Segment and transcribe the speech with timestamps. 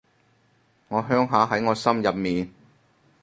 [0.87, 2.51] 我鄉下喺我心入面